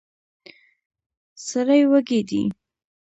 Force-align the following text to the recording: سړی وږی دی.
سړی 1.47 1.81
وږی 1.91 2.21
دی. 2.29 2.41